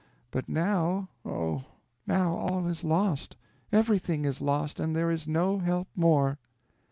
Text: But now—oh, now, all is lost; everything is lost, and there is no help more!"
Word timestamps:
But 0.31 0.49
now—oh, 0.49 1.63
now, 2.07 2.33
all 2.35 2.65
is 2.65 2.83
lost; 2.83 3.35
everything 3.71 4.25
is 4.25 4.41
lost, 4.41 4.79
and 4.79 4.95
there 4.95 5.11
is 5.11 5.27
no 5.27 5.59
help 5.59 5.89
more!" 5.95 6.39